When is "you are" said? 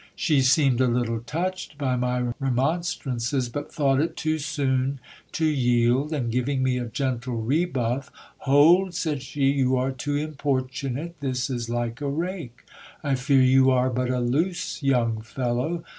9.51-9.91, 13.43-13.91